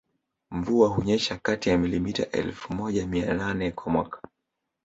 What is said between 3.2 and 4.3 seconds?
nane kwa mwaka